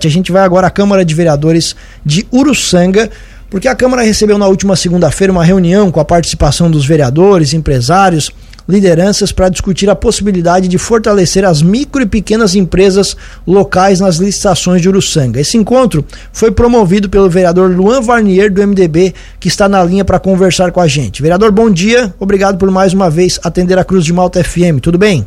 A 0.00 0.06
gente 0.06 0.30
vai 0.30 0.42
agora 0.42 0.68
à 0.68 0.70
Câmara 0.70 1.04
de 1.04 1.12
Vereadores 1.12 1.74
de 2.06 2.24
Uruçanga, 2.32 3.10
porque 3.50 3.66
a 3.66 3.74
Câmara 3.74 4.02
recebeu 4.02 4.38
na 4.38 4.46
última 4.46 4.76
segunda-feira 4.76 5.32
uma 5.32 5.42
reunião 5.42 5.90
com 5.90 5.98
a 5.98 6.04
participação 6.04 6.70
dos 6.70 6.86
vereadores, 6.86 7.52
empresários, 7.52 8.30
lideranças 8.68 9.32
para 9.32 9.48
discutir 9.48 9.90
a 9.90 9.96
possibilidade 9.96 10.68
de 10.68 10.78
fortalecer 10.78 11.44
as 11.44 11.62
micro 11.62 12.00
e 12.00 12.06
pequenas 12.06 12.54
empresas 12.54 13.16
locais 13.44 13.98
nas 13.98 14.18
licitações 14.18 14.80
de 14.80 14.88
Uruçanga. 14.88 15.40
Esse 15.40 15.56
encontro 15.56 16.04
foi 16.32 16.52
promovido 16.52 17.10
pelo 17.10 17.28
vereador 17.28 17.68
Luan 17.68 18.00
Varnier 18.00 18.52
do 18.52 18.64
MDB, 18.64 19.12
que 19.40 19.48
está 19.48 19.68
na 19.68 19.82
linha 19.82 20.04
para 20.04 20.20
conversar 20.20 20.70
com 20.70 20.80
a 20.80 20.86
gente. 20.86 21.20
Vereador, 21.20 21.50
bom 21.50 21.68
dia. 21.68 22.14
Obrigado 22.20 22.56
por 22.56 22.70
mais 22.70 22.94
uma 22.94 23.10
vez 23.10 23.40
atender 23.42 23.76
a 23.76 23.84
Cruz 23.84 24.04
de 24.04 24.12
Malta 24.12 24.44
FM. 24.44 24.78
Tudo 24.80 24.96
bem? 24.96 25.26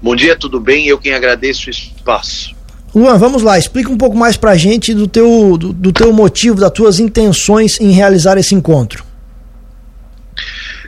Bom 0.00 0.14
dia, 0.14 0.36
tudo 0.36 0.60
bem? 0.60 0.86
Eu 0.86 0.96
quem 0.96 1.12
agradeço 1.12 1.66
o 1.66 1.70
espaço. 1.70 2.56
Luan, 2.94 3.18
vamos 3.18 3.42
lá, 3.42 3.58
explica 3.58 3.90
um 3.90 3.98
pouco 3.98 4.16
mais 4.16 4.36
pra 4.36 4.56
gente 4.56 4.94
do 4.94 5.06
teu, 5.06 5.56
do, 5.58 5.72
do 5.72 5.92
teu 5.92 6.12
motivo, 6.12 6.60
das 6.60 6.70
tuas 6.70 6.98
intenções 6.98 7.78
em 7.80 7.90
realizar 7.90 8.38
esse 8.38 8.54
encontro. 8.54 9.04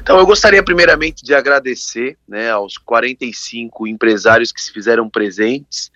Então, 0.02 0.18
eu 0.18 0.26
gostaria 0.26 0.62
primeiramente 0.62 1.22
de 1.22 1.34
agradecer 1.34 2.16
né, 2.26 2.50
aos 2.50 2.78
45 2.78 3.86
empresários 3.86 4.50
que 4.50 4.60
se 4.60 4.72
fizeram 4.72 5.08
presentes. 5.10 5.90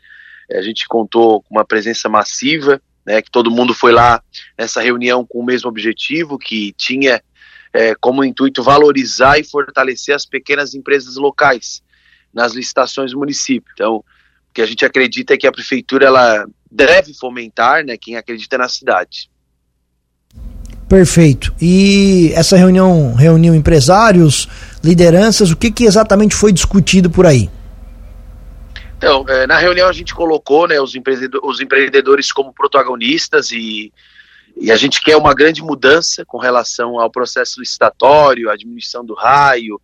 A 0.52 0.60
gente 0.60 0.86
contou 0.86 1.40
com 1.42 1.54
uma 1.54 1.64
presença 1.64 2.08
massiva, 2.08 2.80
né, 3.04 3.22
que 3.22 3.30
todo 3.30 3.50
mundo 3.50 3.72
foi 3.72 3.92
lá 3.92 4.22
nessa 4.58 4.82
reunião 4.82 5.24
com 5.26 5.40
o 5.40 5.44
mesmo 5.44 5.68
objetivo, 5.68 6.38
que 6.38 6.72
tinha 6.76 7.22
é, 7.72 7.94
como 7.94 8.22
intuito 8.22 8.62
valorizar 8.62 9.38
e 9.38 9.44
fortalecer 9.44 10.14
as 10.14 10.26
pequenas 10.26 10.74
empresas 10.74 11.16
locais 11.16 11.82
nas 12.32 12.52
licitações 12.52 13.12
do 13.12 13.18
município. 13.18 13.72
Então, 13.74 14.04
que 14.54 14.62
a 14.62 14.66
gente 14.66 14.84
acredita 14.84 15.36
que 15.36 15.46
a 15.46 15.52
prefeitura 15.52 16.06
ela 16.06 16.46
deve 16.70 17.12
fomentar, 17.12 17.84
né, 17.84 17.96
quem 17.96 18.16
acredita 18.16 18.56
na 18.56 18.68
cidade. 18.68 19.28
Perfeito. 20.88 21.52
E 21.60 22.30
essa 22.34 22.56
reunião 22.56 23.14
reuniu 23.14 23.54
empresários, 23.54 24.48
lideranças, 24.82 25.50
o 25.50 25.56
que, 25.56 25.72
que 25.72 25.84
exatamente 25.84 26.36
foi 26.36 26.52
discutido 26.52 27.10
por 27.10 27.26
aí? 27.26 27.50
Então, 28.96 29.24
é, 29.28 29.46
na 29.46 29.58
reunião 29.58 29.88
a 29.88 29.92
gente 29.92 30.14
colocou 30.14 30.68
né, 30.68 30.80
os, 30.80 30.94
empreendedores, 30.94 31.48
os 31.48 31.60
empreendedores 31.60 32.32
como 32.32 32.54
protagonistas 32.54 33.50
e, 33.50 33.92
e 34.56 34.70
a 34.70 34.76
gente 34.76 35.02
quer 35.02 35.16
uma 35.16 35.34
grande 35.34 35.62
mudança 35.62 36.24
com 36.24 36.38
relação 36.38 37.00
ao 37.00 37.10
processo 37.10 37.60
licitatório, 37.60 38.48
a 38.48 38.56
diminuição 38.56 39.04
do 39.04 39.14
raio, 39.14 39.80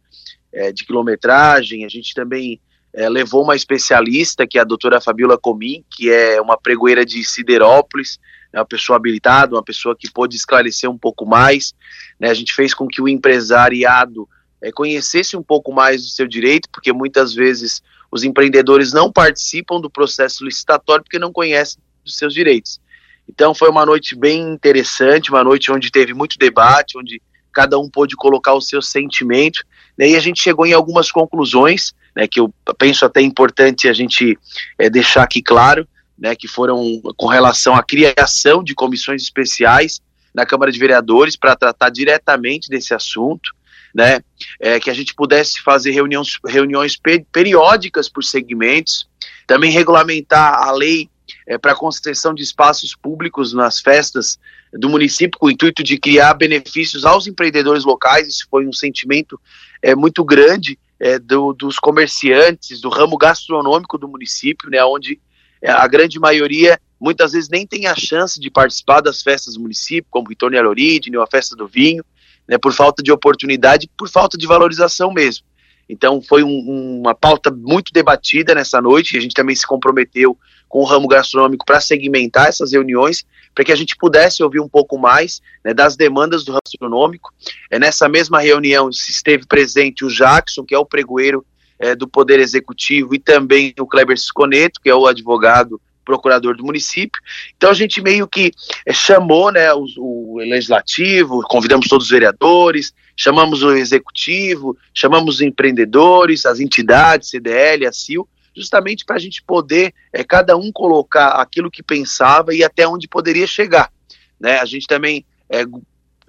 é, 0.52 0.70
de 0.70 0.84
quilometragem. 0.84 1.84
A 1.84 1.88
gente 1.88 2.14
também 2.14 2.60
é, 2.92 3.08
levou 3.08 3.44
uma 3.44 3.54
especialista, 3.54 4.46
que 4.46 4.58
é 4.58 4.60
a 4.60 4.64
doutora 4.64 5.00
Fabiola 5.00 5.38
Comim, 5.38 5.84
que 5.90 6.10
é 6.10 6.40
uma 6.40 6.56
pregoeira 6.56 7.04
de 7.04 7.24
Siderópolis, 7.24 8.18
é 8.52 8.58
uma 8.58 8.66
pessoa 8.66 8.96
habilitada, 8.96 9.54
uma 9.54 9.62
pessoa 9.62 9.96
que 9.96 10.10
pôde 10.10 10.36
esclarecer 10.36 10.90
um 10.90 10.98
pouco 10.98 11.24
mais. 11.24 11.72
Né, 12.18 12.28
a 12.28 12.34
gente 12.34 12.52
fez 12.52 12.74
com 12.74 12.86
que 12.88 13.00
o 13.00 13.08
empresariado 13.08 14.28
é, 14.60 14.72
conhecesse 14.72 15.36
um 15.36 15.42
pouco 15.42 15.72
mais 15.72 16.02
do 16.02 16.08
seu 16.08 16.26
direito, 16.26 16.68
porque 16.72 16.92
muitas 16.92 17.32
vezes 17.32 17.80
os 18.10 18.24
empreendedores 18.24 18.92
não 18.92 19.12
participam 19.12 19.80
do 19.80 19.88
processo 19.88 20.44
licitatório 20.44 21.04
porque 21.04 21.18
não 21.18 21.32
conhecem 21.32 21.80
dos 22.04 22.16
seus 22.16 22.34
direitos. 22.34 22.80
Então 23.28 23.54
foi 23.54 23.70
uma 23.70 23.86
noite 23.86 24.16
bem 24.16 24.40
interessante, 24.40 25.30
uma 25.30 25.44
noite 25.44 25.70
onde 25.70 25.90
teve 25.90 26.12
muito 26.12 26.36
debate, 26.36 26.98
onde 26.98 27.22
cada 27.52 27.78
um 27.78 27.88
pôde 27.88 28.16
colocar 28.16 28.54
o 28.54 28.60
seu 28.60 28.82
sentimento, 28.82 29.64
né, 29.96 30.08
e 30.08 30.16
a 30.16 30.20
gente 30.20 30.42
chegou 30.42 30.66
em 30.66 30.72
algumas 30.72 31.10
conclusões, 31.10 31.92
né, 32.14 32.26
que 32.26 32.40
eu 32.40 32.52
penso 32.78 33.04
até 33.04 33.20
importante 33.20 33.88
a 33.88 33.92
gente 33.92 34.38
é, 34.78 34.90
deixar 34.90 35.22
aqui 35.22 35.42
claro, 35.42 35.86
né, 36.18 36.34
que 36.34 36.46
foram 36.46 37.00
com 37.16 37.26
relação 37.26 37.74
à 37.74 37.82
criação 37.82 38.62
de 38.62 38.74
comissões 38.74 39.22
especiais 39.22 40.00
na 40.34 40.46
Câmara 40.46 40.70
de 40.70 40.78
Vereadores 40.78 41.36
para 41.36 41.56
tratar 41.56 41.90
diretamente 41.90 42.68
desse 42.68 42.94
assunto, 42.94 43.50
né, 43.94 44.20
é, 44.60 44.78
que 44.78 44.90
a 44.90 44.94
gente 44.94 45.14
pudesse 45.14 45.60
fazer 45.62 45.90
reuniões, 45.90 46.38
reuniões 46.46 46.96
periódicas 47.32 48.08
por 48.08 48.22
segmentos, 48.22 49.08
também 49.46 49.70
regulamentar 49.70 50.62
a 50.62 50.70
lei 50.72 51.08
é, 51.46 51.58
para 51.58 51.74
concessão 51.74 52.34
de 52.34 52.42
espaços 52.42 52.94
públicos 52.94 53.52
nas 53.52 53.80
festas 53.80 54.38
do 54.72 54.88
município 54.88 55.38
com 55.38 55.46
o 55.46 55.50
intuito 55.50 55.82
de 55.82 55.98
criar 55.98 56.34
benefícios 56.34 57.04
aos 57.04 57.26
empreendedores 57.26 57.84
locais. 57.84 58.28
Isso 58.28 58.46
foi 58.48 58.66
um 58.66 58.72
sentimento 58.72 59.40
é, 59.82 59.94
muito 59.94 60.24
grande 60.24 60.78
é, 61.00 61.18
do, 61.18 61.54
dos 61.54 61.78
comerciantes, 61.78 62.80
do 62.80 62.90
ramo 62.90 63.16
gastronômico 63.16 63.96
do 63.96 64.06
município, 64.06 64.68
né, 64.68 64.84
onde 64.84 65.18
é, 65.62 65.70
a 65.70 65.86
grande 65.88 66.20
maioria 66.20 66.78
muitas 67.00 67.32
vezes 67.32 67.48
nem 67.48 67.66
tem 67.66 67.86
a 67.86 67.94
chance 67.94 68.38
de 68.38 68.50
participar 68.50 69.00
das 69.00 69.22
festas 69.22 69.54
do 69.54 69.60
município, 69.60 70.06
como 70.10 70.28
Ritorno 70.28 70.58
Aloride, 70.58 71.16
ou 71.16 71.22
a 71.22 71.26
festa 71.26 71.56
do 71.56 71.66
vinho, 71.66 72.04
né, 72.46 72.58
por 72.58 72.74
falta 72.74 73.02
de 73.02 73.10
oportunidade, 73.10 73.90
por 73.96 74.08
falta 74.08 74.36
de 74.36 74.46
valorização 74.46 75.10
mesmo. 75.10 75.46
Então 75.88 76.20
foi 76.20 76.44
um, 76.44 77.00
uma 77.00 77.14
pauta 77.14 77.50
muito 77.50 77.92
debatida 77.92 78.54
nessa 78.54 78.80
noite, 78.80 79.16
a 79.16 79.20
gente 79.20 79.34
também 79.34 79.56
se 79.56 79.66
comprometeu 79.66 80.38
com 80.70 80.78
o 80.78 80.84
ramo 80.84 81.08
gastronômico 81.08 81.66
para 81.66 81.80
segmentar 81.80 82.46
essas 82.46 82.72
reuniões, 82.72 83.26
para 83.52 83.64
que 83.64 83.72
a 83.72 83.76
gente 83.76 83.96
pudesse 83.96 84.40
ouvir 84.40 84.60
um 84.60 84.68
pouco 84.68 84.96
mais 84.96 85.42
né, 85.64 85.74
das 85.74 85.96
demandas 85.96 86.44
do 86.44 86.52
ramo 86.52 86.62
gastronômico. 86.64 87.34
É, 87.68 87.78
nessa 87.78 88.08
mesma 88.08 88.40
reunião 88.40 88.88
esteve 88.88 89.44
presente 89.46 90.04
o 90.04 90.08
Jackson, 90.08 90.64
que 90.64 90.74
é 90.74 90.78
o 90.78 90.86
pregoeiro 90.86 91.44
é, 91.76 91.96
do 91.96 92.06
Poder 92.06 92.38
Executivo, 92.38 93.12
e 93.14 93.18
também 93.18 93.74
o 93.80 93.86
Kleber 93.86 94.16
Sconeto, 94.16 94.80
que 94.80 94.88
é 94.88 94.94
o 94.94 95.08
advogado 95.08 95.80
procurador 96.04 96.56
do 96.56 96.64
município. 96.64 97.20
Então 97.56 97.70
a 97.70 97.74
gente 97.74 98.00
meio 98.00 98.28
que 98.28 98.52
é, 98.86 98.92
chamou 98.92 99.50
né, 99.50 99.74
o, 99.74 99.84
o, 99.96 100.36
legislativo, 100.38 101.42
convidamos 101.48 101.88
todos 101.88 102.06
os 102.06 102.10
vereadores, 102.12 102.94
chamamos 103.16 103.64
o 103.64 103.72
executivo, 103.72 104.76
chamamos 104.94 105.36
os 105.36 105.40
empreendedores, 105.40 106.46
as 106.46 106.60
entidades, 106.60 107.30
CDL, 107.30 107.86
a 107.86 107.92
CIL, 107.92 108.28
justamente 108.60 109.04
para 109.04 109.16
a 109.16 109.18
gente 109.18 109.42
poder 109.42 109.92
é, 110.12 110.22
cada 110.22 110.56
um 110.56 110.70
colocar 110.70 111.40
aquilo 111.40 111.70
que 111.70 111.82
pensava 111.82 112.54
e 112.54 112.62
até 112.62 112.86
onde 112.86 113.08
poderia 113.08 113.46
chegar. 113.46 113.90
Né? 114.38 114.58
A 114.58 114.64
gente 114.64 114.86
também 114.86 115.24
é, 115.48 115.64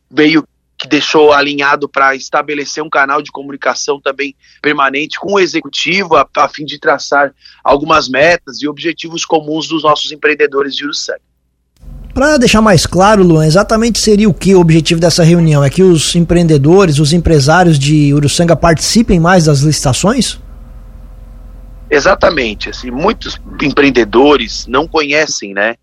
veio 0.09 0.47
que 0.77 0.87
deixou 0.87 1.31
alinhado 1.31 1.87
para 1.87 2.15
estabelecer 2.15 2.83
um 2.83 2.89
canal 2.89 3.21
de 3.21 3.31
comunicação 3.31 4.01
também 4.01 4.35
permanente 4.61 5.19
com 5.19 5.33
o 5.33 5.39
executivo, 5.39 6.15
a, 6.15 6.27
a, 6.37 6.49
fim 6.49 6.65
de 6.65 6.79
traçar 6.79 7.35
algumas 7.63 8.09
metas 8.09 8.63
e 8.63 8.67
objetivos 8.67 9.23
comuns 9.23 9.67
dos 9.67 9.83
nossos 9.83 10.11
empreendedores 10.11 10.75
de 10.75 10.83
Uruçanga. 10.83 11.21
Para 12.15 12.37
deixar 12.37 12.61
mais 12.61 12.85
claro, 12.85 13.23
Luan, 13.23 13.45
exatamente 13.45 13.99
seria 13.99 14.27
o 14.27 14.33
que 14.33 14.55
o 14.55 14.59
objetivo 14.59 14.99
dessa 14.99 15.23
reunião? 15.23 15.63
É 15.63 15.69
que 15.69 15.83
os 15.83 16.15
empreendedores, 16.15 16.99
os 16.99 17.13
empresários 17.13 17.77
de 17.77 18.13
Uruçanga 18.13 18.55
participem 18.55 19.19
mais 19.19 19.45
das 19.45 19.59
licitações? 19.59 20.39
Exatamente. 21.91 22.69
Assim, 22.69 22.90
muitos 22.90 23.38
empreendedores 23.62 24.66
não 24.66 24.88
conhecem 24.88 25.53
né, 25.53 25.75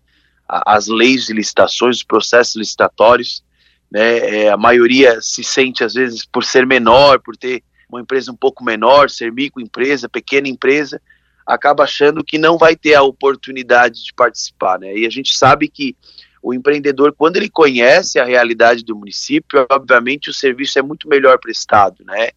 as 0.47 0.87
leis 0.87 1.27
de 1.27 1.33
licitações, 1.33 1.97
os 1.97 2.03
processos 2.03 2.55
licitatórios. 2.55 3.43
Né, 3.91 4.17
é, 4.17 4.49
a 4.49 4.57
maioria 4.57 5.21
se 5.21 5.43
sente, 5.43 5.83
às 5.83 5.93
vezes, 5.93 6.25
por 6.25 6.43
ser 6.43 6.65
menor, 6.65 7.19
por 7.19 7.37
ter 7.37 7.63
uma 7.87 8.01
empresa 8.01 8.31
um 8.31 8.35
pouco 8.35 8.63
menor, 8.63 9.09
ser 9.09 9.31
microempresa, 9.31 10.09
pequena 10.09 10.47
empresa, 10.47 10.99
acaba 11.45 11.83
achando 11.83 12.23
que 12.23 12.39
não 12.39 12.57
vai 12.57 12.75
ter 12.75 12.95
a 12.95 13.03
oportunidade 13.03 14.03
de 14.03 14.13
participar. 14.13 14.79
Né? 14.79 14.97
E 14.97 15.05
a 15.05 15.09
gente 15.11 15.37
sabe 15.37 15.67
que 15.67 15.95
o 16.41 16.53
empreendedor, 16.53 17.13
quando 17.15 17.37
ele 17.37 17.49
conhece 17.49 18.17
a 18.17 18.25
realidade 18.25 18.83
do 18.83 18.95
município, 18.95 19.65
obviamente 19.69 20.29
o 20.29 20.33
serviço 20.33 20.79
é 20.79 20.81
muito 20.81 21.07
melhor 21.07 21.37
prestado, 21.37 22.03
né? 22.05 22.29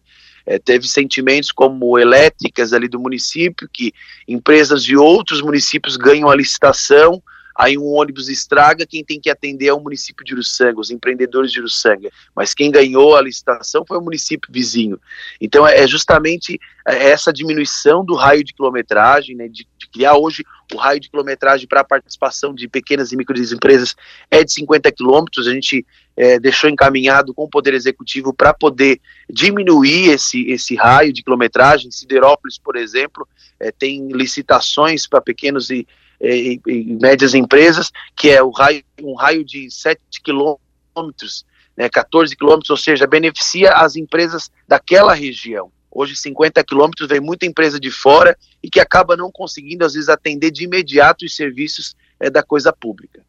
É, 0.45 0.59
teve 0.59 0.87
sentimentos 0.87 1.51
como 1.51 1.97
elétricas 1.97 2.73
ali 2.73 2.87
do 2.87 2.99
município, 2.99 3.69
que 3.71 3.93
empresas 4.27 4.83
de 4.83 4.95
outros 4.97 5.41
municípios 5.41 5.95
ganham 5.95 6.29
a 6.29 6.35
licitação, 6.35 7.21
aí 7.55 7.77
um 7.77 7.85
ônibus 7.85 8.29
estraga, 8.29 8.85
quem 8.85 9.03
tem 9.03 9.19
que 9.19 9.29
atender 9.29 9.67
é 9.67 9.73
o 9.73 9.79
município 9.79 10.25
de 10.25 10.33
Uruçanga, 10.33 10.79
os 10.79 10.91
empreendedores 10.91 11.51
de 11.51 11.59
Uruçanga. 11.59 12.09
Mas 12.35 12.53
quem 12.53 12.71
ganhou 12.71 13.15
a 13.15 13.21
licitação 13.21 13.85
foi 13.87 13.97
o 13.97 14.01
município 14.01 14.51
vizinho. 14.51 14.99
Então 15.39 15.67
é 15.67 15.87
justamente 15.87 16.59
é, 16.87 17.11
essa 17.11 17.31
diminuição 17.31 18.03
do 18.03 18.15
raio 18.15 18.43
de 18.43 18.53
quilometragem, 18.53 19.35
né, 19.35 19.47
de 19.47 19.67
criar 19.93 20.15
hoje 20.15 20.43
o 20.73 20.77
raio 20.77 20.99
de 20.99 21.09
quilometragem 21.09 21.67
para 21.67 21.81
a 21.81 21.85
participação 21.85 22.53
de 22.53 22.67
pequenas 22.67 23.11
e 23.11 23.15
microempresas 23.15 23.95
é 24.29 24.43
de 24.43 24.51
50 24.51 24.91
quilômetros. 24.91 25.47
A 25.47 25.53
gente 25.53 25.85
é, 26.17 26.39
deixou 26.39 26.69
encaminhado 26.69 27.33
com 27.33 27.43
o 27.43 27.49
Poder 27.49 27.73
Executivo 27.75 28.33
para 28.33 28.53
poder 28.53 28.99
diminuir 29.29 30.09
esse, 30.09 30.49
esse 30.49 30.75
raio 30.75 31.13
de 31.13 31.23
quilometragem. 31.23 31.91
Siderópolis, 31.91 32.57
por 32.57 32.75
exemplo, 32.75 33.27
é, 33.59 33.71
tem 33.71 34.07
licitações 34.09 35.07
para 35.07 35.21
pequenos 35.21 35.69
e, 35.69 35.87
e, 36.19 36.59
e, 36.65 36.97
médias 36.99 37.35
empresas, 37.35 37.91
que 38.15 38.29
é 38.29 38.41
o 38.41 38.49
raio, 38.49 38.83
um 39.01 39.13
raio 39.13 39.45
de 39.45 39.69
7 39.69 39.99
quilômetros, 40.23 41.45
né, 41.77 41.87
14 41.87 42.35
quilômetros, 42.35 42.69
ou 42.69 42.77
seja, 42.77 43.05
beneficia 43.05 43.73
as 43.73 43.95
empresas 43.95 44.51
daquela 44.67 45.13
região. 45.13 45.71
Hoje, 45.93 46.15
50 46.15 46.63
quilômetros, 46.63 47.07
vem 47.07 47.19
muita 47.19 47.45
empresa 47.45 47.79
de 47.79 47.91
fora 47.91 48.35
e 48.63 48.69
que 48.69 48.79
acaba 48.79 49.15
não 49.15 49.31
conseguindo, 49.31 49.85
às 49.85 49.93
vezes, 49.93 50.09
atender 50.09 50.49
de 50.49 50.63
imediato 50.63 51.23
os 51.23 51.35
serviços 51.35 51.95
é, 52.19 52.29
da 52.29 52.41
coisa 52.41 52.73
pública. 52.73 53.21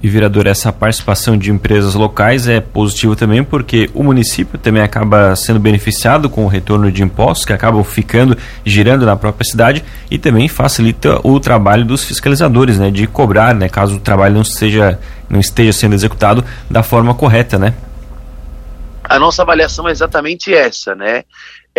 E, 0.00 0.08
vereador, 0.08 0.46
essa 0.46 0.72
participação 0.72 1.36
de 1.36 1.50
empresas 1.50 1.94
locais 1.94 2.46
é 2.46 2.60
positivo 2.60 3.16
também 3.16 3.42
porque 3.42 3.90
o 3.92 4.04
município 4.04 4.56
também 4.56 4.80
acaba 4.80 5.34
sendo 5.34 5.58
beneficiado 5.58 6.30
com 6.30 6.44
o 6.44 6.48
retorno 6.48 6.90
de 6.90 7.02
impostos 7.02 7.44
que 7.44 7.52
acabam 7.52 7.82
ficando, 7.82 8.38
girando 8.64 9.04
na 9.04 9.16
própria 9.16 9.44
cidade 9.44 9.84
e 10.08 10.16
também 10.16 10.48
facilita 10.48 11.20
o 11.26 11.40
trabalho 11.40 11.84
dos 11.84 12.04
fiscalizadores, 12.04 12.78
né, 12.78 12.92
de 12.92 13.08
cobrar, 13.08 13.52
né, 13.54 13.68
caso 13.68 13.96
o 13.96 14.00
trabalho 14.00 14.34
não, 14.34 14.44
seja, 14.44 15.00
não 15.28 15.40
esteja 15.40 15.72
sendo 15.72 15.96
executado 15.96 16.44
da 16.70 16.84
forma 16.84 17.12
correta, 17.12 17.58
né? 17.58 17.74
A 19.02 19.18
nossa 19.18 19.42
avaliação 19.42 19.88
é 19.88 19.90
exatamente 19.90 20.52
essa, 20.52 20.94
né? 20.94 21.24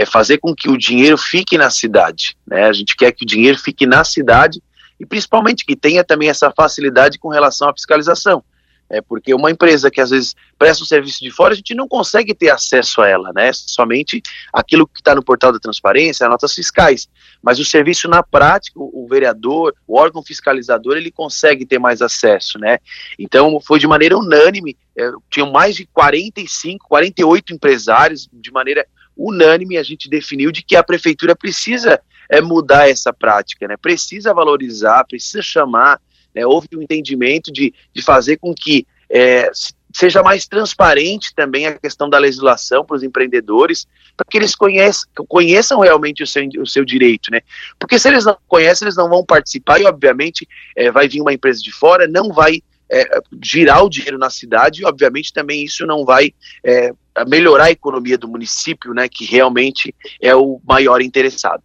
É 0.01 0.05
fazer 0.05 0.37
com 0.37 0.55
que 0.55 0.69
o 0.69 0.77
dinheiro 0.77 1.17
fique 1.17 1.57
na 1.57 1.69
cidade, 1.69 2.37
né? 2.47 2.65
A 2.65 2.73
gente 2.73 2.95
quer 2.95 3.11
que 3.11 3.23
o 3.23 3.27
dinheiro 3.27 3.57
fique 3.57 3.85
na 3.85 4.03
cidade 4.03 4.61
e 4.99 5.05
principalmente 5.05 5.65
que 5.65 5.75
tenha 5.75 6.03
também 6.03 6.29
essa 6.29 6.51
facilidade 6.51 7.17
com 7.17 7.29
relação 7.29 7.69
à 7.69 7.73
fiscalização. 7.73 8.43
É 8.89 9.01
porque 9.01 9.33
uma 9.35 9.51
empresa 9.51 9.91
que 9.91 10.01
às 10.01 10.09
vezes 10.09 10.35
presta 10.57 10.83
um 10.83 10.87
serviço 10.87 11.19
de 11.23 11.29
fora, 11.29 11.53
a 11.53 11.55
gente 11.55 11.75
não 11.75 11.87
consegue 11.87 12.33
ter 12.33 12.49
acesso 12.49 13.01
a 13.01 13.07
ela, 13.07 13.31
né? 13.35 13.51
Somente 13.53 14.21
aquilo 14.51 14.87
que 14.87 14.99
está 14.99 15.13
no 15.13 15.23
portal 15.23 15.53
da 15.53 15.59
transparência, 15.59 16.25
as 16.25 16.31
notas 16.31 16.53
fiscais. 16.53 17.07
Mas 17.41 17.59
o 17.59 17.65
serviço 17.65 18.09
na 18.09 18.23
prática, 18.23 18.79
o, 18.79 19.05
vereador, 19.07 19.75
o 19.87 19.95
órgão 19.95 20.23
fiscalizador, 20.23 20.97
ele 20.97 21.11
consegue 21.11 21.67
ter 21.67 21.77
mais 21.77 22.01
acesso, 22.01 22.57
né? 22.57 22.79
Então 23.17 23.59
foi 23.61 23.77
de 23.77 23.85
maneira 23.85 24.17
unânime, 24.17 24.75
é, 24.97 25.11
tinham 25.29 25.51
mais 25.51 25.75
de 25.75 25.85
45, 25.85 26.87
48 26.87 27.53
empresários, 27.53 28.27
de 28.33 28.51
maneira 28.51 28.87
unânime 29.19 29.77
a 29.77 29.83
gente 29.83 30.09
definiu 30.09 30.51
de 30.51 30.63
que 30.63 30.75
a 30.75 30.83
prefeitura 30.83 31.35
precisa 31.35 32.01
é 32.29 32.39
mudar 32.41 32.87
essa 32.87 33.11
prática, 33.11 33.67
né? 33.67 33.75
Precisa 33.75 34.33
valorizar, 34.33 35.03
precisa 35.05 35.41
chamar, 35.41 35.99
né? 36.33 36.45
houve 36.45 36.67
um 36.75 36.81
entendimento 36.81 37.51
de, 37.51 37.73
de 37.93 38.01
fazer 38.03 38.37
com 38.37 38.53
que 38.53 38.85
é, 39.09 39.49
seja 39.91 40.21
mais 40.21 40.47
transparente 40.47 41.33
também 41.35 41.65
a 41.65 41.73
questão 41.73 42.07
da 42.07 42.19
legislação 42.19 42.85
para 42.85 42.95
os 42.95 43.03
empreendedores, 43.03 43.87
para 44.15 44.25
que 44.29 44.37
eles 44.37 44.53
conheçam, 44.53 45.09
conheçam 45.27 45.79
realmente 45.79 46.21
o 46.21 46.27
seu, 46.27 46.47
o 46.59 46.67
seu 46.67 46.85
direito, 46.85 47.31
né? 47.31 47.41
Porque 47.79 47.97
se 47.97 48.07
eles 48.07 48.25
não 48.25 48.37
conhecem, 48.47 48.85
eles 48.85 48.95
não 48.95 49.09
vão 49.09 49.25
participar 49.25 49.81
e, 49.81 49.85
obviamente, 49.85 50.47
é, 50.75 50.91
vai 50.91 51.07
vir 51.07 51.21
uma 51.21 51.33
empresa 51.33 51.61
de 51.61 51.71
fora, 51.71 52.07
não 52.07 52.31
vai 52.31 52.61
é, 52.91 53.19
girar 53.43 53.83
o 53.83 53.89
dinheiro 53.89 54.17
na 54.17 54.29
cidade 54.29 54.81
e, 54.81 54.85
obviamente, 54.85 55.33
também 55.33 55.63
isso 55.63 55.85
não 55.87 56.05
vai 56.05 56.31
é, 56.63 56.93
melhorar 57.25 57.65
a 57.65 57.71
economia 57.71 58.17
do 58.17 58.27
município, 58.27 58.93
né? 58.93 59.07
Que 59.09 59.25
realmente 59.25 59.93
é 60.21 60.35
o 60.35 60.59
maior 60.67 61.01
interessado. 61.01 61.63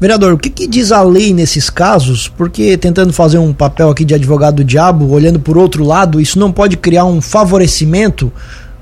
Vereador, 0.00 0.32
o 0.32 0.38
que, 0.38 0.48
que, 0.48 0.68
diz 0.68 0.92
a 0.92 1.02
lei 1.02 1.34
nesses 1.34 1.68
casos? 1.68 2.28
Porque 2.28 2.76
tentando 2.76 3.12
fazer 3.12 3.38
um 3.38 3.52
papel 3.52 3.90
aqui 3.90 4.04
de 4.04 4.14
advogado 4.14 4.56
do 4.56 4.64
diabo, 4.64 5.10
olhando 5.10 5.40
por 5.40 5.58
outro 5.58 5.84
lado, 5.84 6.20
isso 6.20 6.38
não 6.38 6.52
pode 6.52 6.76
criar 6.76 7.04
um 7.04 7.20
favorecimento 7.20 8.32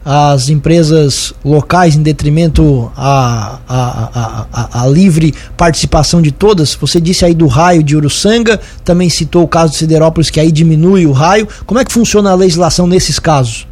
às 0.04 0.50
empresas 0.50 1.34
locais 1.42 1.96
em 1.96 2.02
detrimento 2.02 2.92
à, 2.94 3.58
à, 3.66 4.46
à, 4.52 4.82
à, 4.82 4.86
livre 4.86 5.34
participação 5.56 6.20
de 6.20 6.30
todas? 6.30 6.74
Você 6.74 7.00
disse 7.00 7.24
aí 7.24 7.34
do 7.34 7.46
raio 7.46 7.82
de 7.82 7.96
Uruçanga, 7.96 8.60
também 8.84 9.08
citou 9.08 9.42
o 9.42 9.48
caso 9.48 9.72
de 9.72 9.78
Siderópolis, 9.78 10.28
que 10.28 10.38
aí 10.38 10.52
diminui 10.52 11.06
o 11.06 11.12
raio. 11.12 11.48
Como 11.64 11.80
é 11.80 11.84
que 11.84 11.92
funciona 11.92 12.30
a 12.30 12.34
legislação 12.34 12.86
nesses 12.86 13.18
casos? 13.18 13.66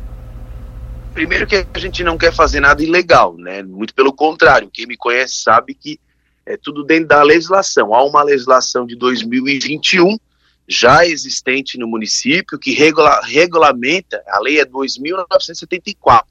Primeiro 1.15 1.47
que 1.47 1.65
a 1.73 1.79
gente 1.79 2.03
não 2.03 2.19
quer 2.19 2.35
fazer 2.35 2.59
nada 2.59 2.83
ilegal, 2.83 3.37
né? 3.37 3.63
Muito 3.63 3.95
pelo 3.95 4.13
contrário, 4.13 4.69
quem 4.69 4.85
me 4.85 4.97
conhece 4.97 5.37
sabe 5.37 5.73
que 5.73 6.01
é 6.45 6.57
tudo 6.57 6.83
dentro 6.83 7.07
da 7.07 7.23
legislação. 7.23 7.95
Há 7.95 8.05
uma 8.05 8.21
legislação 8.25 8.85
de 8.85 8.97
2021 8.97 10.19
já 10.67 11.07
existente 11.07 11.79
no 11.79 11.87
município 11.87 12.59
que 12.59 12.73
regula, 12.73 13.21
regulamenta, 13.23 14.21
a 14.27 14.41
lei 14.41 14.59
é 14.59 14.67
2.974, 14.67 16.23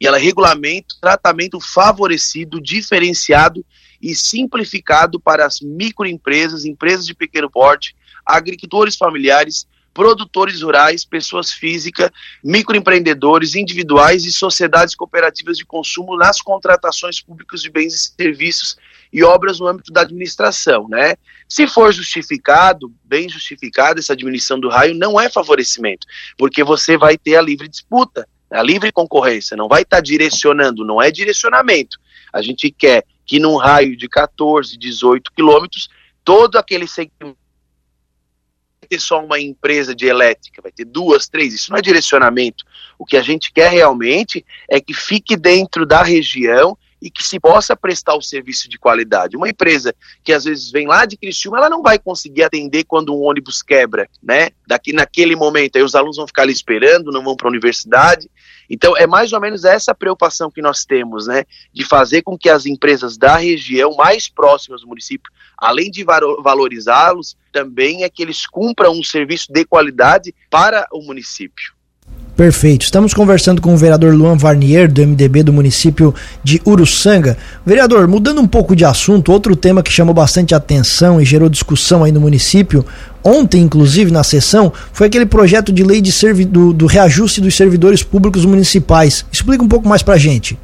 e 0.00 0.06
ela 0.06 0.18
regulamenta 0.18 0.94
o 0.94 1.00
tratamento 1.00 1.58
favorecido, 1.58 2.60
diferenciado 2.60 3.64
e 4.00 4.14
simplificado 4.14 5.18
para 5.18 5.44
as 5.44 5.60
microempresas, 5.60 6.64
empresas 6.64 7.06
de 7.06 7.14
pequeno 7.14 7.50
porte, 7.50 7.96
agricultores 8.24 8.94
familiares, 8.94 9.66
produtores 9.92 10.62
rurais, 10.62 11.04
pessoas 11.04 11.52
físicas, 11.52 12.10
microempreendedores 12.42 13.54
individuais 13.54 14.24
e 14.24 14.32
sociedades 14.32 14.94
cooperativas 14.94 15.56
de 15.56 15.64
consumo 15.64 16.16
nas 16.16 16.40
contratações 16.40 17.20
públicas 17.20 17.62
de 17.62 17.70
bens 17.70 17.94
e 17.94 18.22
serviços 18.22 18.76
e 19.12 19.22
obras 19.22 19.60
no 19.60 19.66
âmbito 19.66 19.92
da 19.92 20.00
administração, 20.00 20.88
né? 20.88 21.14
Se 21.46 21.66
for 21.66 21.92
justificado, 21.92 22.90
bem 23.04 23.28
justificado 23.28 24.00
essa 24.00 24.16
diminuição 24.16 24.58
do 24.58 24.70
raio, 24.70 24.94
não 24.94 25.20
é 25.20 25.28
favorecimento, 25.28 26.06
porque 26.38 26.64
você 26.64 26.96
vai 26.96 27.18
ter 27.18 27.36
a 27.36 27.42
livre 27.42 27.68
disputa, 27.68 28.26
a 28.50 28.62
livre 28.62 28.90
concorrência, 28.90 29.56
não 29.56 29.68
vai 29.68 29.82
estar 29.82 29.98
tá 29.98 30.02
direcionando, 30.02 30.84
não 30.84 31.00
é 31.00 31.10
direcionamento. 31.10 31.98
A 32.32 32.40
gente 32.40 32.70
quer 32.70 33.04
que 33.26 33.38
num 33.38 33.56
raio 33.56 33.96
de 33.96 34.08
14, 34.08 34.78
18 34.78 35.32
quilômetros, 35.32 35.88
todo 36.24 36.56
aquele 36.56 36.86
segmento 36.86 37.36
ter 38.92 39.00
só 39.00 39.24
uma 39.24 39.40
empresa 39.40 39.94
de 39.94 40.06
elétrica, 40.06 40.60
vai 40.60 40.70
ter 40.70 40.84
duas, 40.84 41.26
três, 41.26 41.54
isso 41.54 41.70
não 41.70 41.78
é 41.78 41.82
direcionamento. 41.82 42.62
O 42.98 43.06
que 43.06 43.16
a 43.16 43.22
gente 43.22 43.50
quer 43.50 43.70
realmente 43.70 44.44
é 44.68 44.80
que 44.80 44.92
fique 44.92 45.34
dentro 45.34 45.86
da 45.86 46.02
região 46.02 46.76
e 47.02 47.10
que 47.10 47.24
se 47.24 47.40
possa 47.40 47.74
prestar 47.74 48.14
o 48.14 48.22
serviço 48.22 48.68
de 48.68 48.78
qualidade. 48.78 49.36
Uma 49.36 49.48
empresa 49.48 49.92
que 50.22 50.32
às 50.32 50.44
vezes 50.44 50.70
vem 50.70 50.86
lá 50.86 51.04
de 51.04 51.16
Criciúma, 51.16 51.58
ela 51.58 51.68
não 51.68 51.82
vai 51.82 51.98
conseguir 51.98 52.44
atender 52.44 52.84
quando 52.84 53.12
um 53.12 53.22
ônibus 53.22 53.60
quebra, 53.60 54.08
né? 54.22 54.50
Daqui 54.64 54.92
naquele 54.92 55.34
momento, 55.34 55.76
aí 55.76 55.82
os 55.82 55.96
alunos 55.96 56.16
vão 56.16 56.28
ficar 56.28 56.42
ali 56.42 56.52
esperando, 56.52 57.10
não 57.10 57.24
vão 57.24 57.36
para 57.36 57.48
a 57.48 57.50
universidade. 57.50 58.30
Então 58.70 58.96
é 58.96 59.06
mais 59.06 59.32
ou 59.32 59.40
menos 59.40 59.64
essa 59.64 59.92
preocupação 59.92 60.48
que 60.48 60.62
nós 60.62 60.84
temos, 60.84 61.26
né? 61.26 61.44
De 61.72 61.84
fazer 61.84 62.22
com 62.22 62.38
que 62.38 62.48
as 62.48 62.66
empresas 62.66 63.18
da 63.18 63.36
região 63.36 63.96
mais 63.96 64.28
próximas 64.28 64.82
do 64.82 64.86
município, 64.86 65.30
além 65.58 65.90
de 65.90 66.04
valorizá-los, 66.04 67.36
também 67.50 68.04
é 68.04 68.08
que 68.08 68.22
eles 68.22 68.46
cumpram 68.46 68.92
um 68.92 69.02
serviço 69.02 69.52
de 69.52 69.64
qualidade 69.64 70.32
para 70.48 70.86
o 70.92 71.02
município. 71.02 71.74
Perfeito. 72.36 72.82
Estamos 72.82 73.12
conversando 73.12 73.60
com 73.60 73.74
o 73.74 73.76
vereador 73.76 74.14
Luan 74.14 74.36
Varnier, 74.36 74.90
do 74.90 75.06
MDB 75.06 75.42
do 75.42 75.52
município 75.52 76.14
de 76.42 76.62
Uruçanga. 76.66 77.36
Vereador, 77.64 78.08
mudando 78.08 78.40
um 78.40 78.48
pouco 78.48 78.74
de 78.74 78.86
assunto, 78.86 79.30
outro 79.30 79.54
tema 79.54 79.82
que 79.82 79.92
chamou 79.92 80.14
bastante 80.14 80.54
atenção 80.54 81.20
e 81.20 81.26
gerou 81.26 81.50
discussão 81.50 82.02
aí 82.02 82.10
no 82.10 82.20
município, 82.20 82.86
ontem, 83.22 83.60
inclusive, 83.60 84.10
na 84.10 84.24
sessão, 84.24 84.72
foi 84.94 85.08
aquele 85.08 85.26
projeto 85.26 85.70
de 85.70 85.84
lei 85.84 86.00
de 86.00 86.12
do, 86.46 86.72
do 86.72 86.86
reajuste 86.86 87.38
dos 87.38 87.54
servidores 87.54 88.02
públicos 88.02 88.46
municipais. 88.46 89.26
Explica 89.30 89.62
um 89.62 89.68
pouco 89.68 89.86
mais 89.86 90.02
pra 90.02 90.16
gente. 90.16 90.58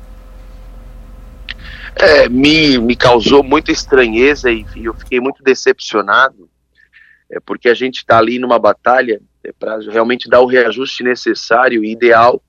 É, 1.94 2.30
me, 2.30 2.78
me 2.78 2.96
causou 2.96 3.42
muita 3.42 3.70
estranheza 3.70 4.50
e 4.50 4.64
eu 4.76 4.94
fiquei 4.94 5.20
muito 5.20 5.42
decepcionado, 5.42 6.48
é, 7.30 7.38
porque 7.40 7.68
a 7.68 7.74
gente 7.74 7.96
está 7.96 8.16
ali 8.16 8.38
numa 8.38 8.58
batalha 8.58 9.20
para 9.58 9.78
realmente 9.78 10.28
dar 10.28 10.40
o 10.40 10.46
reajuste 10.46 11.02
necessário 11.02 11.84
e 11.84 11.92
ideal 11.92 12.42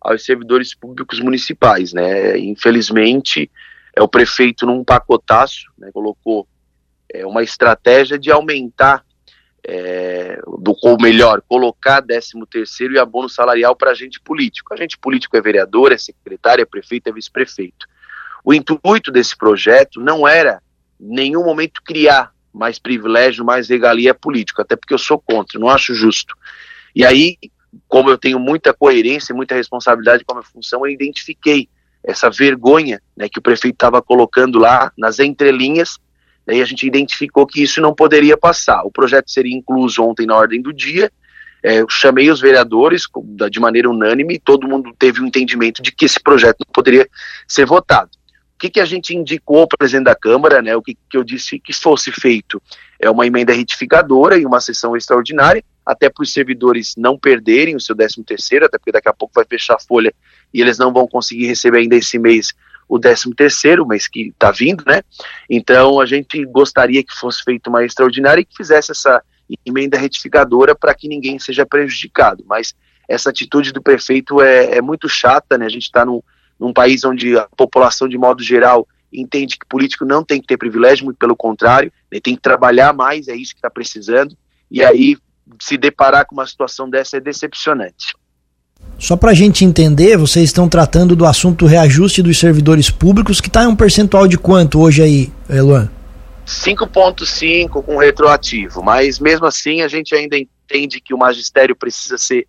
aos 0.00 0.24
servidores 0.24 0.74
públicos 0.74 1.20
municipais, 1.20 1.92
né? 1.92 2.38
Infelizmente, 2.38 3.50
é 3.94 4.02
o 4.02 4.08
prefeito 4.08 4.66
num 4.66 4.84
pacotaço, 4.84 5.72
né, 5.78 5.90
colocou 5.92 6.46
é, 7.12 7.26
uma 7.26 7.42
estratégia 7.42 8.18
de 8.18 8.30
aumentar, 8.30 9.04
é, 9.66 10.38
do, 10.58 10.76
ou 10.82 11.00
melhor, 11.00 11.42
colocar 11.48 12.02
13 12.02 12.32
terceiro 12.50 12.94
e 12.94 12.98
abono 12.98 13.28
salarial 13.28 13.74
para 13.74 13.90
agente 13.90 14.20
político. 14.20 14.72
Agente 14.74 14.98
político 14.98 15.36
é 15.36 15.40
vereador, 15.40 15.92
é 15.92 15.98
secretário, 15.98 16.62
é 16.62 16.66
prefeito, 16.66 17.08
é 17.08 17.12
vice-prefeito. 17.12 17.86
O 18.44 18.54
intuito 18.54 19.10
desse 19.10 19.36
projeto 19.36 19.98
não 20.00 20.28
era, 20.28 20.62
em 21.00 21.08
nenhum 21.08 21.42
momento, 21.42 21.82
criar 21.82 22.32
mais 22.56 22.78
privilégio, 22.78 23.44
mais 23.44 23.68
regalia 23.68 24.14
político, 24.14 24.62
até 24.62 24.74
porque 24.74 24.94
eu 24.94 24.98
sou 24.98 25.18
contra, 25.18 25.58
não 25.60 25.68
acho 25.68 25.94
justo. 25.94 26.34
E 26.94 27.04
aí, 27.04 27.36
como 27.86 28.08
eu 28.08 28.16
tenho 28.16 28.38
muita 28.38 28.72
coerência 28.72 29.32
e 29.32 29.36
muita 29.36 29.54
responsabilidade 29.54 30.24
com 30.24 30.32
a 30.32 30.36
minha 30.36 30.50
função, 30.50 30.86
eu 30.86 30.92
identifiquei 30.92 31.68
essa 32.02 32.30
vergonha 32.30 33.00
né, 33.16 33.28
que 33.28 33.38
o 33.38 33.42
prefeito 33.42 33.74
estava 33.74 34.00
colocando 34.00 34.58
lá 34.58 34.90
nas 34.96 35.18
entrelinhas, 35.18 35.98
daí 36.46 36.62
a 36.62 36.64
gente 36.64 36.86
identificou 36.86 37.46
que 37.46 37.62
isso 37.62 37.80
não 37.80 37.94
poderia 37.94 38.36
passar. 38.36 38.82
O 38.84 38.90
projeto 38.90 39.30
seria 39.30 39.54
incluso 39.54 40.02
ontem 40.02 40.26
na 40.26 40.36
ordem 40.36 40.62
do 40.62 40.72
dia, 40.72 41.10
é, 41.62 41.80
eu 41.80 41.88
chamei 41.88 42.30
os 42.30 42.40
vereadores 42.40 43.04
de 43.50 43.60
maneira 43.60 43.90
unânime, 43.90 44.38
todo 44.38 44.68
mundo 44.68 44.94
teve 44.98 45.20
um 45.20 45.26
entendimento 45.26 45.82
de 45.82 45.90
que 45.90 46.04
esse 46.04 46.20
projeto 46.20 46.58
não 46.60 46.72
poderia 46.72 47.08
ser 47.46 47.66
votado. 47.66 48.10
O 48.56 48.58
que, 48.58 48.70
que 48.70 48.80
a 48.80 48.86
gente 48.86 49.14
indicou 49.14 49.60
ao 49.60 49.68
presidente 49.68 50.06
da 50.06 50.14
Câmara, 50.14 50.62
né, 50.62 50.74
o 50.74 50.80
que, 50.80 50.96
que 51.10 51.16
eu 51.18 51.22
disse 51.22 51.58
que 51.58 51.74
fosse 51.74 52.10
feito 52.10 52.60
é 52.98 53.10
uma 53.10 53.26
emenda 53.26 53.52
retificadora 53.52 54.38
e 54.38 54.46
uma 54.46 54.62
sessão 54.62 54.96
extraordinária, 54.96 55.62
até 55.84 56.08
para 56.08 56.22
os 56.22 56.32
servidores 56.32 56.94
não 56.96 57.18
perderem 57.18 57.76
o 57.76 57.80
seu 57.80 57.94
13 57.94 58.24
terceiro, 58.24 58.64
até 58.64 58.78
porque 58.78 58.92
daqui 58.92 59.10
a 59.10 59.12
pouco 59.12 59.34
vai 59.34 59.44
fechar 59.44 59.74
a 59.74 59.78
folha 59.78 60.10
e 60.54 60.62
eles 60.62 60.78
não 60.78 60.90
vão 60.90 61.06
conseguir 61.06 61.46
receber 61.46 61.80
ainda 61.80 61.96
esse 61.96 62.18
mês 62.18 62.54
o 62.88 62.98
13 62.98 63.34
terceiro, 63.34 63.86
mês 63.86 64.08
que 64.08 64.28
está 64.28 64.50
vindo, 64.50 64.82
né? 64.86 65.02
Então 65.50 66.00
a 66.00 66.06
gente 66.06 66.42
gostaria 66.46 67.04
que 67.04 67.14
fosse 67.14 67.42
feita 67.44 67.68
uma 67.68 67.84
extraordinária 67.84 68.40
e 68.40 68.44
que 68.44 68.56
fizesse 68.56 68.90
essa 68.90 69.22
emenda 69.66 69.98
retificadora 69.98 70.74
para 70.74 70.94
que 70.94 71.08
ninguém 71.08 71.38
seja 71.38 71.66
prejudicado. 71.66 72.42
Mas 72.48 72.74
essa 73.06 73.28
atitude 73.28 73.70
do 73.70 73.82
prefeito 73.82 74.40
é, 74.40 74.78
é 74.78 74.80
muito 74.80 75.10
chata, 75.10 75.58
né? 75.58 75.66
A 75.66 75.70
gente 75.70 75.84
está 75.84 76.06
num, 76.06 76.22
num 76.58 76.72
país 76.72 77.04
onde 77.04 77.36
a 77.36 77.46
população, 77.56 78.08
de 78.08 78.18
modo 78.18 78.42
geral, 78.42 78.86
entende 79.12 79.58
que 79.58 79.66
político 79.66 80.04
não 80.04 80.24
tem 80.24 80.40
que 80.40 80.46
ter 80.46 80.56
privilégio, 80.56 81.04
muito 81.04 81.18
pelo 81.18 81.36
contrário, 81.36 81.92
ele 82.10 82.20
tem 82.20 82.34
que 82.34 82.42
trabalhar 82.42 82.92
mais, 82.92 83.28
é 83.28 83.36
isso 83.36 83.52
que 83.52 83.58
está 83.58 83.70
precisando, 83.70 84.36
e 84.70 84.82
aí 84.82 85.16
se 85.60 85.76
deparar 85.76 86.26
com 86.26 86.34
uma 86.34 86.46
situação 86.46 86.90
dessa 86.90 87.16
é 87.16 87.20
decepcionante. 87.20 88.14
Só 88.98 89.16
para 89.16 89.30
a 89.30 89.34
gente 89.34 89.64
entender, 89.64 90.16
vocês 90.16 90.46
estão 90.46 90.68
tratando 90.68 91.14
do 91.14 91.26
assunto 91.26 91.66
reajuste 91.66 92.22
dos 92.22 92.38
servidores 92.38 92.90
públicos, 92.90 93.40
que 93.40 93.48
está 93.48 93.64
em 93.64 93.66
um 93.66 93.76
percentual 93.76 94.26
de 94.26 94.38
quanto 94.38 94.80
hoje 94.80 95.02
aí, 95.02 95.32
Eluan? 95.48 95.90
5,5 96.46 97.82
com 97.82 97.96
retroativo, 97.98 98.82
mas 98.82 99.18
mesmo 99.18 99.46
assim 99.46 99.82
a 99.82 99.88
gente 99.88 100.14
ainda 100.14 100.36
entende 100.38 101.00
que 101.00 101.12
o 101.12 101.18
magistério 101.18 101.74
precisa 101.74 102.16
ser 102.16 102.46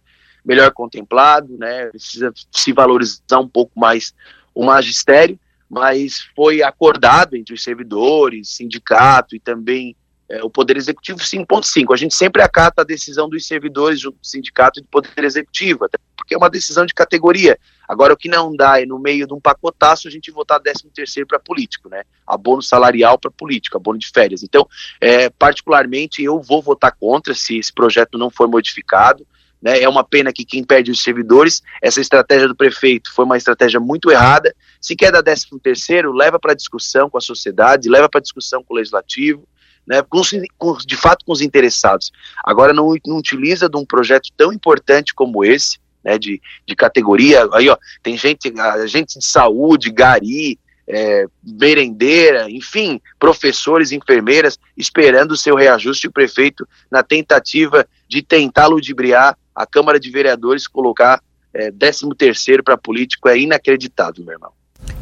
melhor 0.47 0.71
contemplado, 0.71 1.57
né? 1.57 1.87
precisa 1.87 2.33
se 2.51 2.71
valorizar 2.71 3.39
um 3.39 3.47
pouco 3.47 3.77
mais 3.77 4.13
o 4.55 4.63
magistério, 4.65 5.37
mas 5.69 6.21
foi 6.35 6.63
acordado 6.63 7.35
entre 7.35 7.53
os 7.53 7.61
servidores, 7.61 8.55
sindicato 8.55 9.35
e 9.35 9.39
também 9.39 9.95
é, 10.29 10.43
o 10.43 10.49
Poder 10.49 10.77
Executivo 10.77 11.19
5.5. 11.19 11.93
A 11.93 11.97
gente 11.97 12.15
sempre 12.15 12.41
acata 12.41 12.81
a 12.81 12.85
decisão 12.85 13.29
dos 13.29 13.45
servidores 13.45 13.99
junto 13.99 14.19
do 14.19 14.25
sindicato 14.25 14.79
e 14.79 14.83
do 14.83 14.87
Poder 14.87 15.23
Executivo, 15.23 15.85
até 15.85 15.97
porque 16.15 16.33
é 16.33 16.37
uma 16.37 16.49
decisão 16.49 16.85
de 16.85 16.93
categoria. 16.93 17.57
Agora, 17.87 18.13
o 18.13 18.17
que 18.17 18.27
não 18.27 18.53
dá 18.53 18.81
é, 18.81 18.85
no 18.85 18.99
meio 18.99 19.25
de 19.25 19.33
um 19.33 19.39
pacotaço, 19.39 20.07
a 20.07 20.11
gente 20.11 20.31
votar 20.31 20.59
13 20.59 20.89
terceiro 20.93 21.27
para 21.27 21.39
político, 21.39 21.87
né? 21.87 22.03
Abono 22.25 22.61
salarial 22.61 23.17
para 23.17 23.31
político, 23.31 23.77
abono 23.77 23.97
de 23.97 24.09
férias. 24.09 24.43
Então, 24.43 24.67
é, 24.99 25.29
particularmente, 25.29 26.21
eu 26.21 26.41
vou 26.41 26.61
votar 26.61 26.93
contra 26.99 27.33
se 27.33 27.57
esse 27.57 27.71
projeto 27.71 28.17
não 28.17 28.29
for 28.29 28.47
modificado. 28.49 29.25
Né? 29.61 29.81
É 29.81 29.89
uma 29.89 30.03
pena 30.03 30.31
que 30.31 30.45
quem 30.45 30.63
perde 30.63 30.91
os 30.91 31.03
servidores, 31.03 31.63
essa 31.81 31.99
estratégia 31.99 32.47
do 32.47 32.55
prefeito 32.55 33.11
foi 33.13 33.25
uma 33.25 33.37
estratégia 33.37 33.79
muito 33.79 34.11
errada. 34.11 34.55
Se 34.79 34.95
quer 34.95 35.11
dar 35.11 35.23
13 35.23 35.47
terceiro, 35.61 36.11
leva 36.11 36.39
para 36.39 36.53
discussão 36.53 37.09
com 37.09 37.17
a 37.17 37.21
sociedade, 37.21 37.89
leva 37.89 38.07
para 38.07 38.21
discussão 38.21 38.63
com 38.63 38.73
o 38.73 38.77
legislativo, 38.77 39.47
né, 39.87 40.01
com, 40.01 40.21
com, 40.57 40.77
de 40.77 40.95
fato 40.95 41.25
com 41.25 41.31
os 41.31 41.41
interessados. 41.41 42.11
Agora 42.43 42.73
não, 42.73 42.93
não 43.05 43.17
utiliza 43.17 43.69
de 43.69 43.77
um 43.77 43.85
projeto 43.85 44.29
tão 44.35 44.51
importante 44.51 45.13
como 45.13 45.43
esse, 45.45 45.79
né, 46.03 46.17
de, 46.17 46.41
de 46.67 46.75
categoria, 46.75 47.47
aí 47.53 47.69
ó, 47.69 47.77
tem 48.03 48.17
gente, 48.17 48.53
gente 48.87 49.17
de 49.17 49.25
saúde, 49.25 49.89
gari, 49.89 50.59
é, 50.87 51.25
merendeira, 51.43 52.49
enfim, 52.49 53.01
professores, 53.19 53.91
enfermeiras, 53.91 54.57
esperando 54.75 55.31
o 55.31 55.37
seu 55.37 55.55
reajuste, 55.55 56.07
o 56.07 56.11
prefeito, 56.11 56.67
na 56.89 57.03
tentativa 57.03 57.85
de 58.07 58.21
tentar 58.21 58.67
ludibriar 58.67 59.37
a 59.57 59.65
Câmara 59.65 59.99
de 59.99 60.11
Vereadores, 60.11 60.67
colocar 60.67 61.19
é, 61.53 61.71
13 61.71 62.09
terceiro 62.15 62.63
para 62.63 62.77
político, 62.77 63.27
é 63.27 63.39
inacreditável, 63.39 64.23
meu 64.23 64.35
irmão. 64.35 64.51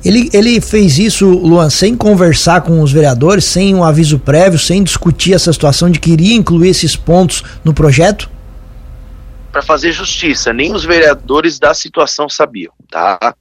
Ele, 0.04 0.30
ele 0.34 0.62
fez 0.62 0.98
isso, 0.98 1.28
Luan, 1.28 1.70
sem 1.70 1.98
conversar 1.98 2.62
com 2.62 2.82
os 2.82 2.92
vereadores, 2.92 3.44
sem 3.44 3.76
um 3.76 3.84
aviso 3.84 4.18
prévio, 4.18 4.58
sem 4.58 4.82
discutir 4.82 5.34
essa 5.34 5.52
situação 5.52 5.90
de 5.90 6.00
que 6.00 6.12
iria 6.12 6.34
incluir 6.36 6.70
esses 6.70 6.96
pontos 6.96 7.44
no 7.64 7.74
projeto? 7.74 8.30
Para 9.52 9.62
fazer 9.62 9.92
justiça, 9.92 10.54
nem 10.54 10.74
os 10.74 10.86
vereadores 10.86 11.60
da 11.60 11.74
situação 11.74 12.30
sabiam, 12.30 12.74
tá? 12.90 13.36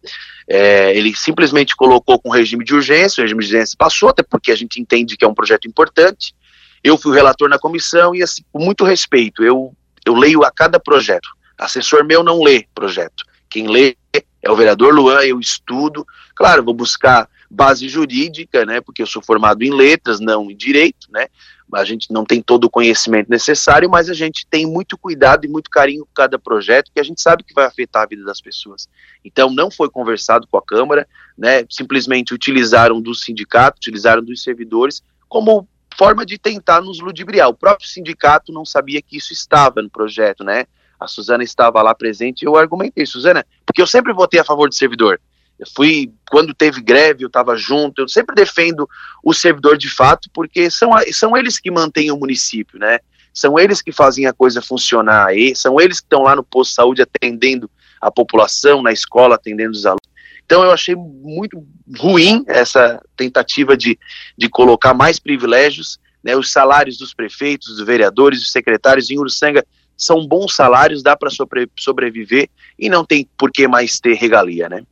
É, 0.48 0.96
ele 0.96 1.14
simplesmente 1.14 1.76
colocou 1.76 2.18
com 2.18 2.30
regime 2.30 2.64
de 2.64 2.74
urgência, 2.74 3.20
o 3.20 3.24
regime 3.24 3.40
de 3.40 3.46
urgência 3.46 3.76
passou, 3.78 4.08
até 4.08 4.22
porque 4.22 4.50
a 4.50 4.56
gente 4.56 4.80
entende 4.80 5.16
que 5.16 5.24
é 5.24 5.28
um 5.28 5.34
projeto 5.34 5.68
importante. 5.68 6.34
Eu 6.82 6.98
fui 6.98 7.12
o 7.12 7.14
relator 7.14 7.48
na 7.48 7.58
comissão 7.58 8.14
e, 8.14 8.22
assim, 8.22 8.42
com 8.52 8.62
muito 8.62 8.84
respeito, 8.84 9.42
eu, 9.42 9.72
eu 10.04 10.14
leio 10.14 10.44
a 10.44 10.50
cada 10.50 10.78
projeto. 10.78 11.28
Assessor 11.58 12.04
meu 12.04 12.22
não 12.22 12.42
lê 12.42 12.66
projeto. 12.74 13.24
Quem 13.48 13.68
lê 13.68 13.96
é 14.42 14.50
o 14.50 14.56
vereador 14.56 14.92
Luan, 14.94 15.22
eu 15.22 15.40
estudo. 15.40 16.06
Claro, 16.34 16.62
vou 16.62 16.74
buscar 16.74 17.28
base 17.50 17.88
jurídica, 17.88 18.66
né, 18.66 18.80
porque 18.80 19.02
eu 19.02 19.06
sou 19.06 19.22
formado 19.22 19.62
em 19.62 19.72
letras, 19.72 20.18
não 20.18 20.50
em 20.50 20.56
direito, 20.56 21.06
né, 21.10 21.28
a 21.72 21.84
gente 21.84 22.12
não 22.12 22.24
tem 22.24 22.42
todo 22.42 22.64
o 22.64 22.70
conhecimento 22.70 23.28
necessário, 23.28 23.88
mas 23.88 24.08
a 24.08 24.14
gente 24.14 24.46
tem 24.48 24.66
muito 24.66 24.98
cuidado 24.98 25.44
e 25.44 25.48
muito 25.48 25.70
carinho 25.70 26.04
com 26.04 26.12
cada 26.14 26.38
projeto, 26.38 26.90
que 26.92 27.00
a 27.00 27.02
gente 27.02 27.20
sabe 27.20 27.42
que 27.42 27.54
vai 27.54 27.64
afetar 27.64 28.02
a 28.02 28.06
vida 28.06 28.24
das 28.24 28.40
pessoas. 28.40 28.88
Então, 29.24 29.50
não 29.50 29.70
foi 29.70 29.88
conversado 29.88 30.46
com 30.46 30.56
a 30.56 30.62
Câmara, 30.62 31.06
né, 31.36 31.64
simplesmente 31.68 32.34
utilizaram 32.34 33.00
do 33.00 33.14
sindicato, 33.14 33.78
utilizaram 33.78 34.22
dos 34.22 34.42
servidores, 34.42 35.02
como 35.28 35.68
forma 35.96 36.24
de 36.24 36.38
tentar 36.38 36.80
nos 36.80 37.00
ludibriar. 37.00 37.48
O 37.48 37.54
próprio 37.54 37.88
sindicato 37.88 38.52
não 38.52 38.64
sabia 38.64 39.00
que 39.02 39.16
isso 39.16 39.32
estava 39.32 39.82
no 39.82 39.90
projeto, 39.90 40.44
né, 40.44 40.66
a 40.98 41.06
Suzana 41.06 41.44
estava 41.44 41.82
lá 41.82 41.94
presente 41.94 42.42
e 42.42 42.46
eu 42.46 42.56
argumentei, 42.56 43.04
Suzana, 43.06 43.44
porque 43.64 43.82
eu 43.82 43.86
sempre 43.86 44.12
votei 44.12 44.40
a 44.40 44.44
favor 44.44 44.68
do 44.68 44.74
servidor. 44.74 45.20
Eu 45.58 45.66
fui, 45.74 46.12
quando 46.30 46.52
teve 46.52 46.80
greve, 46.80 47.22
eu 47.22 47.28
estava 47.28 47.56
junto, 47.56 48.02
eu 48.02 48.08
sempre 48.08 48.34
defendo 48.34 48.88
o 49.22 49.32
servidor 49.32 49.78
de 49.78 49.88
fato, 49.88 50.28
porque 50.32 50.68
são, 50.70 50.90
são 51.12 51.36
eles 51.36 51.60
que 51.60 51.70
mantêm 51.70 52.10
o 52.10 52.16
município, 52.16 52.78
né? 52.78 52.98
São 53.32 53.58
eles 53.58 53.80
que 53.80 53.92
fazem 53.92 54.26
a 54.26 54.32
coisa 54.32 54.60
funcionar, 54.60 55.36
e 55.36 55.54
são 55.54 55.80
eles 55.80 56.00
que 56.00 56.06
estão 56.06 56.22
lá 56.22 56.34
no 56.34 56.42
posto 56.42 56.70
de 56.70 56.74
saúde 56.76 57.02
atendendo 57.02 57.70
a 58.00 58.10
população, 58.10 58.82
na 58.82 58.92
escola 58.92 59.36
atendendo 59.36 59.72
os 59.72 59.86
alunos. 59.86 60.03
Então 60.44 60.62
eu 60.62 60.70
achei 60.70 60.94
muito 60.94 61.64
ruim 61.98 62.44
essa 62.46 63.00
tentativa 63.16 63.76
de, 63.76 63.98
de 64.36 64.48
colocar 64.48 64.94
mais 64.94 65.18
privilégios, 65.18 65.98
né, 66.22 66.36
os 66.36 66.50
salários 66.50 66.96
dos 66.96 67.12
prefeitos, 67.12 67.76
dos 67.76 67.86
vereadores, 67.86 68.40
dos 68.40 68.52
secretários 68.52 69.10
em 69.10 69.18
Uruçanga 69.18 69.64
são 69.96 70.26
bons 70.26 70.54
salários, 70.54 71.02
dá 71.02 71.16
para 71.16 71.30
sobre, 71.30 71.68
sobreviver 71.78 72.48
e 72.78 72.88
não 72.88 73.04
tem 73.04 73.28
por 73.38 73.50
que 73.50 73.68
mais 73.68 74.00
ter 74.00 74.14
regalia, 74.14 74.68
né? 74.68 74.82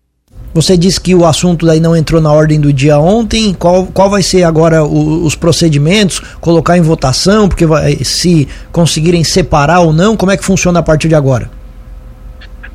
Você 0.54 0.76
disse 0.76 1.00
que 1.00 1.14
o 1.14 1.24
assunto 1.24 1.64
daí 1.64 1.80
não 1.80 1.96
entrou 1.96 2.20
na 2.20 2.30
ordem 2.30 2.60
do 2.60 2.72
dia 2.72 2.98
ontem. 2.98 3.54
Qual, 3.54 3.86
qual 3.86 4.10
vai 4.10 4.22
ser 4.22 4.42
agora 4.44 4.84
o, 4.84 5.24
os 5.24 5.34
procedimentos? 5.34 6.20
Colocar 6.40 6.76
em 6.76 6.82
votação, 6.82 7.48
porque 7.48 7.64
vai, 7.64 7.96
se 8.04 8.46
conseguirem 8.70 9.24
separar 9.24 9.80
ou 9.80 9.92
não, 9.92 10.14
como 10.16 10.30
é 10.30 10.36
que 10.36 10.44
funciona 10.44 10.80
a 10.80 10.82
partir 10.82 11.08
de 11.08 11.14
agora? 11.14 11.50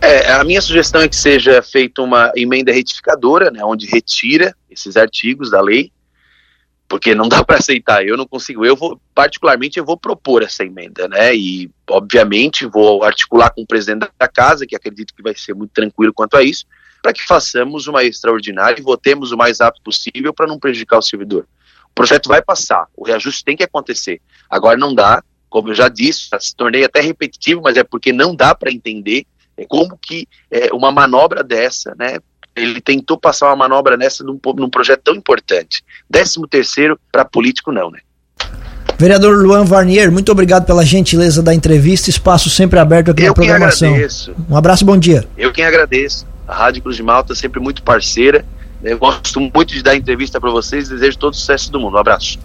É, 0.07 0.31
a 0.31 0.43
minha 0.45 0.61
sugestão 0.61 1.01
é 1.01 1.09
que 1.09 1.15
seja 1.15 1.61
feita 1.61 2.01
uma 2.01 2.31
emenda 2.33 2.71
retificadora, 2.71 3.51
né, 3.51 3.59
onde 3.63 3.85
retira 3.85 4.55
esses 4.69 4.95
artigos 4.95 5.51
da 5.51 5.59
lei 5.59 5.91
porque 6.87 7.13
não 7.13 7.27
dá 7.27 7.43
para 7.45 7.57
aceitar. 7.57 8.05
Eu 8.05 8.15
não 8.15 8.25
consigo. 8.25 8.65
Eu 8.65 8.75
vou, 8.75 8.99
particularmente, 9.13 9.77
eu 9.77 9.85
vou 9.85 9.97
propor 9.97 10.43
essa 10.43 10.63
emenda, 10.63 11.07
né? 11.07 11.35
E, 11.35 11.69
obviamente, 11.89 12.65
vou 12.65 13.03
articular 13.03 13.49
com 13.49 13.63
o 13.63 13.67
presidente 13.67 14.07
da 14.17 14.27
casa, 14.27 14.65
que 14.65 14.75
acredito 14.75 15.13
que 15.13 15.21
vai 15.21 15.35
ser 15.35 15.53
muito 15.53 15.71
tranquilo 15.71 16.13
quanto 16.13 16.37
a 16.37 16.43
isso, 16.43 16.65
para 17.01 17.13
que 17.13 17.25
façamos 17.25 17.87
uma 17.87 18.03
extraordinária 18.03 18.79
e 18.79 18.83
votemos 18.83 19.31
o 19.31 19.37
mais 19.37 19.59
rápido 19.59 19.83
possível 19.83 20.33
para 20.33 20.47
não 20.47 20.57
prejudicar 20.57 20.97
o 20.99 21.01
servidor. 21.01 21.45
O 21.89 21.93
projeto 21.93 22.29
vai 22.29 22.41
passar, 22.41 22.87
o 22.95 23.03
reajuste 23.03 23.43
tem 23.43 23.57
que 23.57 23.63
acontecer. 23.63 24.21
Agora 24.49 24.77
não 24.77 24.93
dá, 24.95 25.21
como 25.49 25.69
eu 25.69 25.75
já 25.75 25.89
disse, 25.89 26.29
já 26.31 26.39
se 26.39 26.55
tornei 26.55 26.85
até 26.85 27.01
repetitivo, 27.01 27.61
mas 27.61 27.75
é 27.75 27.83
porque 27.83 28.13
não 28.13 28.35
dá 28.35 28.53
para 28.53 28.71
entender 28.71 29.25
como 29.65 29.97
que 30.01 30.27
é, 30.51 30.69
uma 30.73 30.91
manobra 30.91 31.43
dessa, 31.43 31.95
né, 31.97 32.17
ele 32.55 32.81
tentou 32.81 33.17
passar 33.17 33.47
uma 33.47 33.55
manobra 33.55 33.95
nessa 33.95 34.23
num, 34.23 34.39
num 34.55 34.69
projeto 34.69 35.01
tão 35.03 35.15
importante. 35.15 35.83
Décimo 36.09 36.47
terceiro, 36.47 36.99
para 37.11 37.23
político, 37.23 37.71
não, 37.71 37.91
né? 37.91 37.99
Vereador 38.97 39.37
Luan 39.45 39.63
Varnier, 39.63 40.11
muito 40.11 40.31
obrigado 40.31 40.65
pela 40.65 40.83
gentileza 40.83 41.43
da 41.43 41.53
entrevista. 41.53 42.09
Espaço 42.09 42.49
sempre 42.49 42.79
aberto 42.79 43.11
aqui 43.11 43.21
Eu 43.21 43.27
na 43.27 43.33
programação. 43.33 43.89
Agradeço. 43.89 44.35
Um 44.49 44.57
abraço 44.57 44.83
e 44.83 44.85
bom 44.87 44.97
dia. 44.97 45.23
Eu 45.37 45.53
quem 45.53 45.63
agradeço. 45.63 46.25
A 46.47 46.55
Rádio 46.55 46.81
Cruz 46.81 46.97
de 46.97 47.03
Malta 47.03 47.35
sempre 47.35 47.59
muito 47.59 47.83
parceira. 47.83 48.43
Eu 48.83 48.97
gosto 48.97 49.39
muito 49.39 49.67
de 49.67 49.83
dar 49.83 49.95
entrevista 49.95 50.41
para 50.41 50.49
vocês. 50.49 50.89
Desejo 50.89 51.17
todo 51.17 51.33
o 51.33 51.35
sucesso 51.35 51.71
do 51.71 51.79
mundo. 51.79 51.95
Um 51.95 51.99
abraço. 51.99 52.39